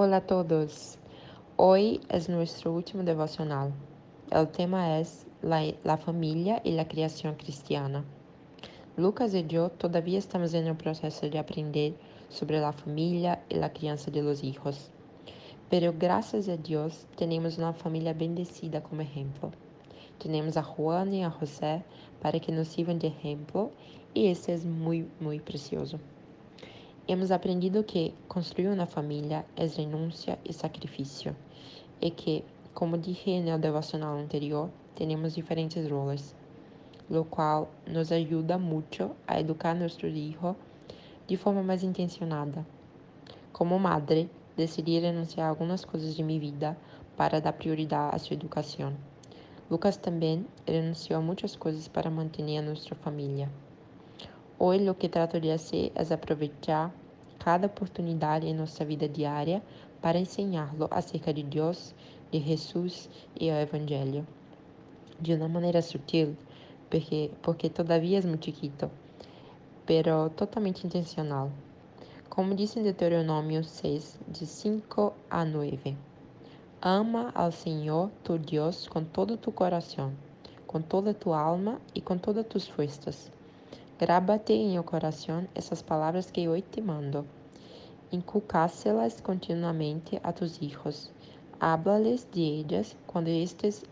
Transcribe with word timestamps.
Hola 0.00 0.18
a 0.18 0.26
todos. 0.28 0.96
Hoy 1.56 2.00
es 2.08 2.28
nuestro 2.28 2.72
último 2.72 3.02
devocional. 3.02 3.72
El 4.30 4.46
tema 4.46 5.00
es 5.00 5.26
la, 5.42 5.64
la, 5.82 5.96
familia 5.96 6.60
y 6.62 6.70
la 6.70 6.86
creación 6.86 7.34
cristiana. 7.34 8.04
Lucas 8.96 9.34
y 9.34 9.44
yo 9.48 9.70
todavía 9.70 10.20
estamos 10.20 10.54
en 10.54 10.68
el 10.68 10.76
proceso 10.76 11.28
de 11.28 11.36
aprender 11.36 11.94
sobre 12.28 12.60
la 12.60 12.72
familia 12.72 13.42
y 13.48 13.56
la 13.56 13.72
crianza 13.72 14.12
de 14.12 14.22
los 14.22 14.44
hijos. 14.44 14.92
Pero 15.68 15.92
gracias 15.98 16.48
a 16.48 16.56
Dios 16.56 17.08
tenemos 17.16 17.58
una 17.58 17.72
familia 17.72 18.14
bendecida 18.14 18.80
como 18.80 19.02
ejemplo. 19.02 19.50
Tenemos 20.22 20.56
a 20.56 20.62
Juan 20.62 21.12
y 21.12 21.24
a 21.24 21.30
José 21.30 21.82
para 22.22 22.38
que 22.38 22.52
nos 22.52 22.68
sirvan 22.68 23.00
de 23.00 23.08
ejemplo 23.08 23.72
y 24.14 24.28
ese 24.28 24.54
es 24.54 24.64
muy, 24.64 25.08
muy 25.18 25.40
precioso. 25.40 25.98
Hemos 27.10 27.30
aprendido 27.30 27.84
que 27.84 28.12
construir 28.28 28.68
uma 28.68 28.84
família 28.84 29.42
é 29.56 29.64
renúncia 29.64 30.38
e 30.44 30.52
sacrifício, 30.52 31.34
e 32.02 32.10
que, 32.10 32.44
como 32.74 32.98
dije 32.98 33.40
no 33.40 33.58
devocional 33.58 34.18
anterior, 34.18 34.68
temos 34.94 35.34
diferentes 35.34 35.88
roles, 35.88 36.34
lo 37.08 37.24
qual 37.24 37.70
nos 37.86 38.12
ajuda 38.12 38.58
muito 38.58 39.16
a 39.26 39.40
educar 39.40 39.74
nossos 39.74 39.98
filhos 39.98 40.54
de 41.26 41.36
forma 41.38 41.62
mais 41.62 41.82
intencionada. 41.82 42.66
Como 43.54 43.78
madre, 43.78 44.28
decidi 44.54 45.00
renunciar 45.00 45.46
a 45.46 45.48
algumas 45.48 45.86
coisas 45.86 46.14
de 46.14 46.22
minha 46.22 46.38
vida 46.38 46.76
para 47.16 47.40
dar 47.40 47.54
prioridade 47.54 48.16
à 48.16 48.18
sua 48.18 48.34
educação. 48.34 48.92
Lucas 49.70 49.96
também 49.96 50.44
renunciou 50.66 51.20
a 51.20 51.22
muitas 51.22 51.56
coisas 51.56 51.88
para 51.88 52.10
manter 52.10 52.58
a 52.58 52.60
nossa 52.60 52.94
família. 52.96 53.48
Hoje, 54.60 54.82
lo 54.84 54.96
que 54.96 55.08
trato 55.08 55.38
de 55.38 55.50
fazer 55.50 55.92
é 55.94 56.12
aproveitar 56.12 56.92
cada 57.38 57.68
oportunidade 57.68 58.44
em 58.44 58.52
nossa 58.52 58.84
vida 58.84 59.08
diária 59.08 59.62
para 60.02 60.18
ensiná-lo 60.18 60.88
acerca 60.90 61.32
de 61.32 61.44
Deus, 61.44 61.94
de 62.32 62.40
Jesus 62.40 63.08
e 63.38 63.48
o 63.48 63.54
Evangelho. 63.54 64.26
De 65.20 65.32
uma 65.32 65.46
maneira 65.46 65.80
sutil, 65.80 66.36
porque, 66.90 67.30
porque 67.40 67.70
todavia 67.70 68.18
é 68.18 68.22
muito 68.22 68.46
chiquito, 68.46 68.90
pero 69.86 70.28
totalmente 70.30 70.84
intencional. 70.84 71.52
Como 72.28 72.52
diz 72.52 72.76
em 72.76 72.82
Deuteronômio 72.82 73.62
6, 73.62 74.18
de 74.26 74.44
5 74.44 75.12
a 75.30 75.44
9. 75.44 75.96
Ama 76.82 77.30
ao 77.32 77.52
Senhor 77.52 78.10
tu 78.24 78.36
Deus 78.36 78.88
com 78.88 79.04
todo 79.04 79.36
tu 79.36 79.52
coração, 79.52 80.12
com 80.66 80.82
toda 80.82 81.14
tu 81.14 81.32
alma 81.32 81.80
e 81.94 82.00
com 82.00 82.18
todas 82.18 82.44
tus 82.44 82.66
forças 82.66 83.37
Grábate 83.98 84.52
em 84.52 84.78
o 84.78 84.84
coração 84.84 85.48
essas 85.56 85.82
palavras 85.82 86.30
que 86.30 86.48
hoje 86.48 86.62
te 86.70 86.80
mando. 86.80 87.26
Inculcáselas 88.12 89.20
continuamente 89.20 90.20
a 90.22 90.32
tus 90.32 90.62
hijos. 90.62 91.10
Háblales 91.58 92.24
de 92.30 92.40
ellas 92.42 92.96
quando 93.08 93.26
estés, 93.26 93.84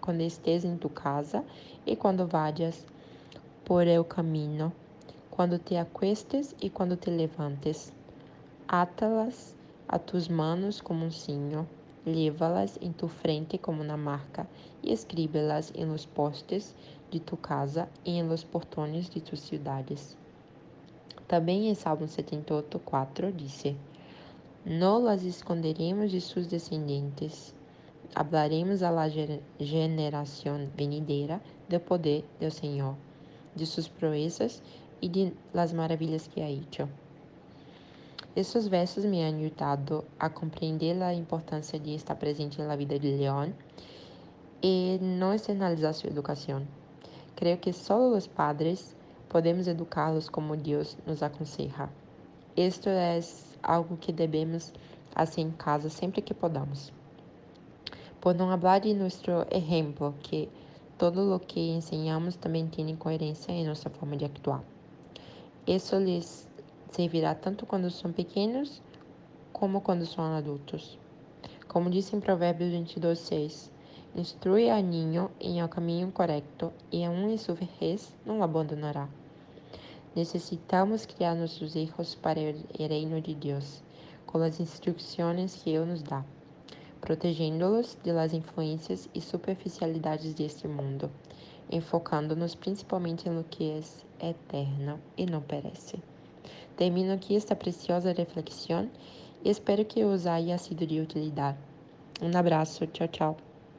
quando 0.00 0.20
estés 0.20 0.64
em 0.64 0.76
tu 0.76 0.88
casa 0.88 1.44
e 1.84 1.96
quando 1.96 2.24
vayas 2.24 2.86
por 3.64 3.88
el 3.88 4.04
camino, 4.04 4.72
quando 5.28 5.58
te 5.58 5.76
acuestes 5.76 6.54
e 6.62 6.70
quando 6.70 6.96
te 6.96 7.10
levantes. 7.10 7.92
Átalas 8.68 9.56
a 9.88 9.98
tus 9.98 10.28
manos 10.28 10.80
como 10.80 11.04
um 11.04 11.10
signo, 11.10 11.66
lévalas 12.08 12.78
em 12.80 12.90
tu 12.92 13.06
frente 13.06 13.58
como 13.58 13.82
uma 13.82 13.96
marca 13.96 14.48
e 14.82 14.92
escríbelas 14.92 15.72
em 15.76 15.84
los 15.84 16.06
postes 16.06 16.74
de 17.10 17.20
tu 17.20 17.36
casa 17.36 17.88
e 18.04 18.18
em 18.18 18.26
los 18.26 18.42
portones 18.42 19.08
de 19.08 19.20
tus 19.20 19.40
cidades. 19.40 20.16
Também 21.28 21.68
em 21.68 21.74
Salmo 21.74 22.08
78, 22.08 22.78
4 22.78 23.32
diz: 23.32 23.76
No 24.64 24.98
las 24.98 25.22
esconderemos 25.22 26.10
de 26.10 26.20
sus 26.20 26.46
descendentes, 26.46 27.54
hablaremos 28.14 28.82
a 28.82 28.90
la 28.90 29.08
generación 29.58 30.70
venidera 30.74 31.40
do 31.68 31.78
poder 31.78 32.24
do 32.40 32.50
Senhor, 32.50 32.96
de 33.54 33.66
suas 33.66 33.88
proezas 33.88 34.62
e 35.02 35.08
de 35.08 35.32
las 35.52 35.72
maravilhas 35.72 36.26
que 36.26 36.40
ha 36.40 36.50
hecho. 36.50 36.88
Esses 38.38 38.68
versos 38.68 39.04
me 39.04 39.24
han 39.24 39.40
a 40.20 40.30
compreender 40.30 41.02
a 41.02 41.12
importância 41.12 41.76
de 41.76 41.96
estar 41.96 42.14
presente 42.14 42.62
na 42.62 42.76
vida 42.76 42.96
de 42.96 43.16
León 43.16 43.52
e 44.62 44.96
não 45.02 45.34
externalizar 45.34 45.92
sua 45.92 46.08
educação. 46.08 46.64
Creio 47.34 47.58
que 47.58 47.72
só 47.72 47.98
os 47.98 48.28
padres 48.28 48.94
podemos 49.28 49.66
educá-los 49.66 50.28
como 50.28 50.56
Deus 50.56 50.96
nos 51.04 51.20
aconselha. 51.20 51.90
Isto 52.56 52.88
é 52.90 53.18
algo 53.60 53.96
que 53.96 54.12
devemos 54.12 54.72
fazer 55.10 55.40
em 55.40 55.50
casa 55.50 55.90
sempre 55.90 56.22
que 56.22 56.32
podamos. 56.32 56.92
Por 58.20 58.36
não 58.36 58.56
falar 58.56 58.78
de 58.78 58.94
nosso 58.94 59.20
exemplo, 59.50 60.14
que 60.22 60.48
todo 60.96 61.34
o 61.34 61.40
que 61.40 61.70
ensinamos 61.70 62.36
também 62.36 62.68
tem 62.68 62.94
coerência 62.94 63.50
em 63.50 63.66
nossa 63.66 63.90
forma 63.90 64.16
de 64.16 64.26
actuar. 64.26 64.62
Isso 65.66 65.96
lhes 65.96 66.47
servirá 66.90 67.34
tanto 67.34 67.66
quando 67.66 67.90
são 67.90 68.12
pequenos 68.12 68.82
como 69.52 69.80
quando 69.80 70.06
são 70.06 70.24
adultos. 70.24 70.98
Como 71.66 71.90
disse 71.90 72.16
em 72.16 72.20
Provérbios 72.20 72.70
22, 72.70 73.18
6, 73.18 73.70
Instrui 74.16 74.70
a 74.70 74.80
niño 74.80 75.30
em 75.38 75.60
el 75.60 75.68
caminho 75.68 76.10
correto 76.10 76.72
e 76.90 77.04
aún 77.04 77.28
em 77.28 77.36
sua 77.36 77.54
vejez 77.54 78.12
não 78.24 78.40
o 78.40 78.42
abandonará. 78.42 79.08
Necessitamos 80.16 81.06
criar 81.06 81.34
nossos 81.34 81.76
hijos 81.76 82.14
para 82.14 82.40
o 82.40 82.88
reino 82.88 83.20
de 83.20 83.34
Deus, 83.34 83.82
com 84.26 84.38
as 84.42 84.58
instruções 84.58 85.56
que 85.56 85.70
Ele 85.70 85.84
nos 85.84 86.02
dá, 86.02 86.24
protegendo-los 87.00 87.96
de 88.02 88.10
las 88.10 88.32
influências 88.32 89.08
e 89.14 89.20
superficialidades 89.20 90.34
deste 90.34 90.66
mundo, 90.66 91.10
enfocando-nos 91.70 92.54
principalmente 92.54 93.28
no 93.28 93.44
que 93.44 93.70
é 94.20 94.30
eterno 94.30 94.98
e 95.16 95.26
não 95.26 95.42
perece. 95.42 96.02
Termino 96.76 97.12
aqui 97.12 97.36
esta 97.36 97.56
preciosa 97.56 98.12
reflexão 98.12 98.88
e 99.44 99.50
espero 99.50 99.84
que 99.84 100.04
os 100.04 100.26
haya 100.26 100.58
sido 100.58 100.86
de 100.86 101.00
utilidade. 101.00 101.58
Um 102.20 102.36
abraço, 102.36 102.86
tchau, 102.86 103.08
tchau. 103.08 103.47